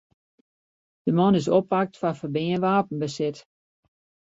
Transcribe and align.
De 1.05 1.11
man 1.17 1.33
is 1.39 1.51
oppakt 1.57 1.99
foar 1.99 2.17
ferbean 2.19 2.63
wapenbesit. 2.65 3.37